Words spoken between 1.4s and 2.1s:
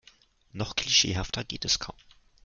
geht es kaum.